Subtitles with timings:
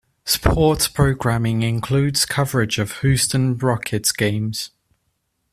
[0.25, 4.71] Sports programming includes coverage of Houston Rockets games.